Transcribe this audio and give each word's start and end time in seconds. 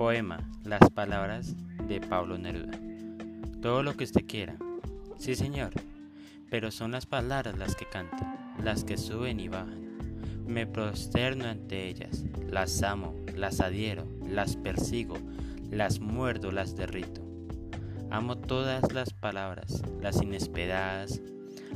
Poema 0.00 0.38
Las 0.64 0.88
palabras 0.88 1.54
de 1.86 2.00
Pablo 2.00 2.38
Neruda. 2.38 2.72
Todo 3.60 3.82
lo 3.82 3.98
que 3.98 4.04
usted 4.04 4.24
quiera. 4.26 4.56
Sí, 5.18 5.34
señor. 5.34 5.72
Pero 6.48 6.70
son 6.70 6.92
las 6.92 7.04
palabras 7.04 7.58
las 7.58 7.76
que 7.76 7.84
cantan, 7.84 8.54
las 8.64 8.84
que 8.84 8.96
suben 8.96 9.40
y 9.40 9.48
bajan. 9.48 9.98
Me 10.46 10.66
prosterno 10.66 11.44
ante 11.44 11.86
ellas, 11.86 12.24
las 12.48 12.82
amo, 12.82 13.14
las 13.36 13.60
adhiero, 13.60 14.06
las 14.26 14.56
persigo, 14.56 15.18
las 15.70 16.00
muerdo, 16.00 16.50
las 16.50 16.76
derrito. 16.76 17.20
Amo 18.10 18.38
todas 18.38 18.94
las 18.94 19.12
palabras, 19.12 19.82
las 20.00 20.22
inesperadas, 20.22 21.20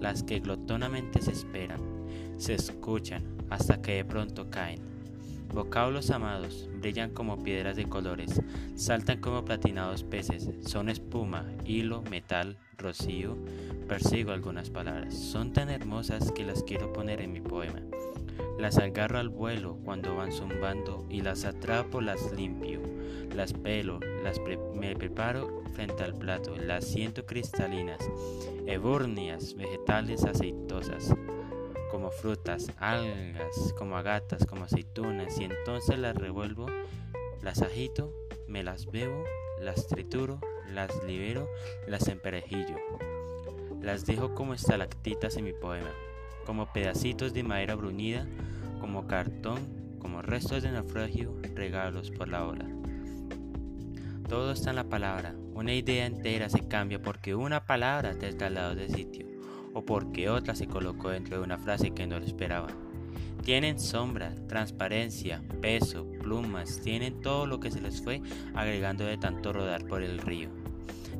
las 0.00 0.22
que 0.22 0.40
glotonamente 0.40 1.20
se 1.20 1.32
esperan, 1.32 1.82
se 2.38 2.54
escuchan 2.54 3.36
hasta 3.50 3.82
que 3.82 3.96
de 3.96 4.06
pronto 4.06 4.48
caen. 4.48 4.95
Vocablos 5.52 6.10
amados 6.10 6.68
brillan 6.80 7.10
como 7.10 7.42
piedras 7.42 7.76
de 7.76 7.88
colores, 7.88 8.42
saltan 8.74 9.20
como 9.20 9.44
platinados 9.44 10.04
peces, 10.04 10.50
son 10.66 10.88
espuma, 10.88 11.46
hilo, 11.64 12.02
metal, 12.02 12.58
rocío. 12.76 13.36
Persigo 13.88 14.32
algunas 14.32 14.70
palabras, 14.70 15.14
son 15.14 15.52
tan 15.52 15.70
hermosas 15.70 16.32
que 16.32 16.44
las 16.44 16.62
quiero 16.62 16.92
poner 16.92 17.20
en 17.20 17.32
mi 17.32 17.40
poema. 17.40 17.80
Las 18.58 18.78
agarro 18.78 19.18
al 19.18 19.28
vuelo 19.28 19.78
cuando 19.84 20.16
van 20.16 20.32
zumbando 20.32 21.06
y 21.10 21.20
las 21.22 21.44
atrapo, 21.44 22.00
las 22.00 22.32
limpio, 22.32 22.80
las 23.34 23.52
pelo, 23.52 24.00
las 24.22 24.40
me 24.74 24.96
preparo 24.96 25.62
frente 25.72 26.02
al 26.02 26.14
plato, 26.14 26.56
las 26.56 26.84
siento 26.84 27.26
cristalinas, 27.26 27.98
ebúrneas, 28.66 29.54
vegetales 29.54 30.24
aceitosas, 30.24 31.14
como 31.90 32.10
frutas, 32.10 32.70
algas, 32.78 33.74
como 33.78 33.96
agatas, 33.96 34.46
como 34.46 34.64
aceitunas, 34.64 35.38
y 35.38 35.44
entonces 35.44 35.98
las 35.98 36.16
revuelvo, 36.16 36.66
las 37.42 37.62
agito, 37.62 38.12
me 38.48 38.62
las 38.62 38.86
bebo, 38.86 39.24
las 39.60 39.86
trituro, 39.86 40.40
las 40.72 40.90
libero, 41.04 41.48
las 41.86 42.08
emperejillo. 42.08 42.76
Las 43.80 44.06
dejo 44.06 44.34
como 44.34 44.54
estalactitas 44.54 45.36
en 45.36 45.44
mi 45.44 45.52
poema 45.52 45.90
como 46.46 46.72
pedacitos 46.72 47.34
de 47.34 47.42
madera 47.42 47.74
bruñida, 47.74 48.26
como 48.80 49.06
cartón, 49.06 49.58
como 49.98 50.22
restos 50.22 50.62
de 50.62 50.70
naufragio, 50.70 51.36
regalos 51.54 52.10
por 52.12 52.28
la 52.28 52.46
ola. 52.46 52.66
Todo 54.28 54.52
está 54.52 54.70
en 54.70 54.76
la 54.76 54.84
palabra. 54.84 55.34
Una 55.52 55.74
idea 55.74 56.06
entera 56.06 56.48
se 56.48 56.66
cambia 56.66 57.02
porque 57.02 57.34
una 57.34 57.66
palabra 57.66 58.14
te 58.14 58.32
trasladó 58.32 58.74
de 58.74 58.88
sitio 58.88 59.25
o 59.76 59.84
porque 59.84 60.30
otra 60.30 60.54
se 60.54 60.66
colocó 60.66 61.10
dentro 61.10 61.36
de 61.36 61.44
una 61.44 61.58
frase 61.58 61.90
que 61.90 62.06
no 62.06 62.18
lo 62.18 62.24
esperaba. 62.24 62.68
Tienen 63.44 63.78
sombra, 63.78 64.34
transparencia, 64.48 65.42
peso, 65.60 66.06
plumas, 66.22 66.80
tienen 66.80 67.20
todo 67.20 67.44
lo 67.44 67.60
que 67.60 67.70
se 67.70 67.82
les 67.82 68.00
fue 68.00 68.22
agregando 68.54 69.04
de 69.04 69.18
tanto 69.18 69.52
rodar 69.52 69.84
por 69.84 70.02
el 70.02 70.18
río. 70.18 70.48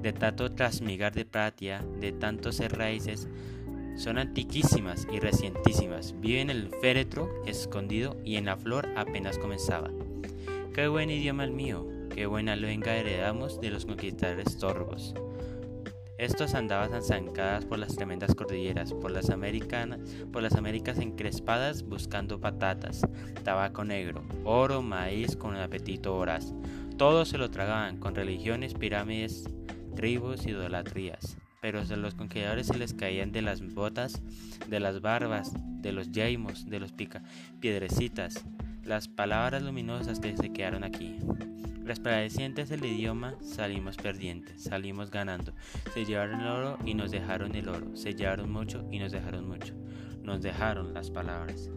De 0.00 0.14
tanto 0.14 0.50
trasmigar 0.52 1.12
de 1.12 1.26
pratia, 1.26 1.84
de 2.00 2.12
tanto 2.12 2.50
ser 2.50 2.78
raíces, 2.78 3.28
son 3.94 4.16
antiquísimas 4.16 5.06
y 5.12 5.20
recientísimas. 5.20 6.14
Viven 6.18 6.48
en 6.48 6.56
el 6.56 6.70
féretro 6.80 7.28
escondido 7.44 8.16
y 8.24 8.36
en 8.36 8.46
la 8.46 8.56
flor 8.56 8.88
apenas 8.96 9.36
comenzaba. 9.36 9.90
Qué 10.72 10.88
buen 10.88 11.10
idioma 11.10 11.44
el 11.44 11.52
mío, 11.52 11.86
qué 12.14 12.24
buena 12.24 12.56
luenga 12.56 12.96
heredamos 12.96 13.60
de 13.60 13.68
los 13.68 13.84
conquistadores 13.84 14.56
torvos. 14.56 15.14
Estos 16.18 16.54
andaban 16.54 17.02
zancadas 17.02 17.64
por 17.64 17.78
las 17.78 17.94
tremendas 17.94 18.34
cordilleras, 18.34 18.92
por 18.94 19.10
las, 19.10 19.30
americanas, 19.30 20.00
por 20.32 20.42
las 20.42 20.54
Américas 20.54 20.98
encrespadas 20.98 21.82
buscando 21.82 22.40
patatas, 22.40 23.02
tabaco 23.44 23.84
negro, 23.84 24.24
oro, 24.44 24.82
maíz 24.82 25.36
con 25.36 25.50
un 25.50 25.60
apetito 25.60 26.14
voraz. 26.14 26.54
Todo 26.96 27.24
se 27.24 27.36
lo 27.38 27.50
tragaban 27.50 27.98
con 27.98 28.14
religiones, 28.14 28.74
pirámides, 28.74 29.44
tribus, 29.94 30.46
idolatrías 30.46 31.36
pero 31.66 31.80
a 31.80 31.96
los 31.96 32.14
conquistadores 32.14 32.68
se 32.68 32.78
les 32.78 32.94
caían 32.94 33.32
de 33.32 33.42
las 33.42 33.60
botas, 33.74 34.22
de 34.68 34.78
las 34.78 35.00
barbas, 35.00 35.52
de 35.82 35.90
los 35.90 36.12
yaimos, 36.12 36.70
de 36.70 36.78
los 36.78 36.92
pica, 36.92 37.24
piedrecitas, 37.58 38.44
las 38.84 39.08
palabras 39.08 39.64
luminosas 39.64 40.20
que 40.20 40.36
se 40.36 40.52
quedaron 40.52 40.84
aquí. 40.84 41.18
Resplandecientes 41.86 42.68
del 42.68 42.84
idioma, 42.84 43.36
salimos 43.40 43.96
perdientes, 43.96 44.64
salimos 44.64 45.12
ganando. 45.12 45.52
Se 45.94 46.04
llevaron 46.04 46.40
el 46.40 46.48
oro 46.48 46.78
y 46.84 46.94
nos 46.94 47.12
dejaron 47.12 47.54
el 47.54 47.68
oro. 47.68 47.96
Se 47.96 48.12
llevaron 48.12 48.50
mucho 48.50 48.84
y 48.90 48.98
nos 48.98 49.12
dejaron 49.12 49.46
mucho. 49.46 49.72
Nos 50.24 50.42
dejaron 50.42 50.92
las 50.92 51.12
palabras. 51.12 51.70